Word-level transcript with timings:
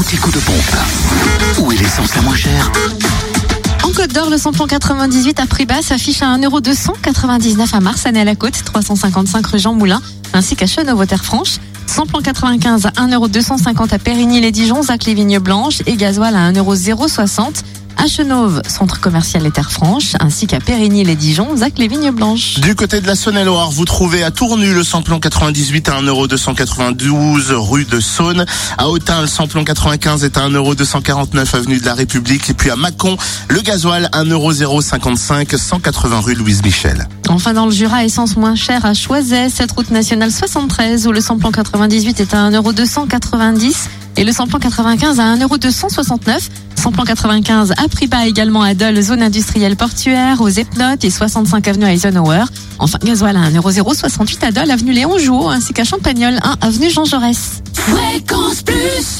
l'anti-coup 0.00 0.30
de 0.30 0.38
pompe. 0.38 1.58
Où 1.58 1.72
est 1.72 1.76
l'essence 1.76 2.14
la 2.14 2.22
moins 2.22 2.34
chère 2.34 2.72
En 3.84 3.92
Côte 3.92 4.14
d'Or, 4.14 4.30
le 4.30 4.38
samplon 4.38 4.66
98 4.66 5.38
à 5.40 5.46
prix 5.46 5.66
bas 5.66 5.82
s'affiche 5.82 6.22
à 6.22 6.38
1,299€ 6.38 7.74
à 7.74 7.80
Marsanne 7.80 8.16
à 8.16 8.24
la 8.24 8.34
Côte, 8.34 8.54
355 8.64 9.46
rue 9.46 9.58
Jean 9.58 9.74
Moulin, 9.74 10.00
ainsi 10.32 10.56
qu'à 10.56 10.66
Chenauve-Terre-Franche. 10.66 11.58
Samplon 11.86 12.22
95 12.22 12.86
à 12.86 12.90
1,250€ 12.92 13.92
à 13.92 13.98
Périgny-les-Dijon, 13.98 14.82
Zac 14.84 15.04
les 15.04 15.12
Vignes 15.12 15.38
Blanches 15.38 15.82
et 15.84 15.96
gasoil 15.96 16.34
à 16.34 16.50
1,060€ 16.50 17.62
à 18.02 18.06
Chenauve, 18.06 18.62
centre 18.66 18.98
commercial 19.00 19.42
Les 19.42 19.50
Terres 19.50 19.70
Franches, 19.70 20.14
ainsi 20.20 20.46
qu'à 20.46 20.58
Périgny-les-Dijon, 20.58 21.56
Zac 21.56 21.74
les 21.76 21.86
Vignes 21.86 22.10
Blanches. 22.10 22.58
Du 22.60 22.74
côté 22.74 23.02
de 23.02 23.06
la 23.06 23.14
Saône-et-Loire, 23.14 23.70
vous 23.70 23.84
trouvez 23.84 24.22
à 24.22 24.30
Tournu 24.30 24.72
le 24.72 24.82
samplon 24.82 25.20
98 25.20 25.88
à 25.90 26.00
1,292€ 26.00 27.52
rue 27.52 27.84
de 27.84 28.00
Saône. 28.00 28.46
À 28.78 28.88
Autun, 28.88 29.20
le 29.20 29.26
samplon 29.26 29.64
95 29.64 30.24
est 30.24 30.38
à 30.38 30.48
1,249€ 30.48 31.56
avenue 31.56 31.78
de 31.78 31.84
la 31.84 31.92
République. 31.94 32.48
Et 32.48 32.54
puis 32.54 32.70
à 32.70 32.76
Mâcon, 32.76 33.18
le 33.48 33.60
gasoil 33.60 34.08
1,055€, 34.14 35.58
180 35.58 36.20
rue 36.20 36.34
Louise 36.34 36.62
Michel. 36.62 37.06
Enfin, 37.28 37.52
dans 37.52 37.66
le 37.66 37.72
Jura, 37.72 38.04
essence 38.04 38.36
moins 38.36 38.54
chère 38.54 38.86
à 38.86 38.94
Choiset, 38.94 39.50
cette 39.50 39.72
route 39.72 39.90
nationale 39.90 40.32
73, 40.32 41.06
où 41.06 41.12
le 41.12 41.20
samplon 41.20 41.52
98 41.52 42.20
est 42.20 42.34
à 42.34 42.50
1,290€ 42.50 43.74
et 44.20 44.24
le 44.24 44.32
samplon 44.32 44.58
95 44.58 45.18
à 45.18 45.34
1,269€. 45.36 46.50
Samplon 46.76 47.04
95 47.04 47.72
à 47.72 47.88
prix 47.88 48.06
bas 48.06 48.26
également 48.26 48.62
à 48.62 48.74
Dole, 48.74 49.00
zone 49.00 49.22
industrielle 49.22 49.76
portuaire, 49.76 50.42
aux 50.42 50.48
Epnotes 50.48 51.04
et 51.04 51.10
65 51.10 51.66
avenue 51.66 51.86
Eisenhower. 51.86 52.44
Enfin, 52.78 52.98
gasoil 53.02 53.36
à 53.36 53.50
1,068€ 53.50 54.44
à 54.44 54.52
Dole, 54.52 54.70
avenue 54.70 54.92
Léon 54.92 55.16
Jouot, 55.16 55.48
ainsi 55.48 55.72
qu'à 55.72 55.84
Champagnol, 55.84 56.38
1 56.42 56.66
avenue 56.66 56.90
Jean 56.90 57.06
Jaurès. 57.06 57.62
Fréquence 57.74 58.62
plus 58.62 59.18